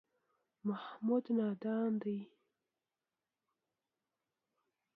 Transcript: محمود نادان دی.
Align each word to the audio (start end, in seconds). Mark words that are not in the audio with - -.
محمود 0.67 1.25
نادان 1.37 1.91
دی. 2.01 2.19